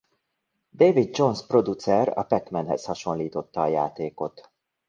[0.75, 4.49] David Jones producer a Pac-Manhez hasonlította a játékot.